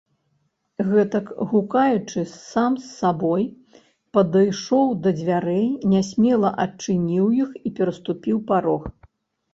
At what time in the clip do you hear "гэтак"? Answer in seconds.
0.91-1.27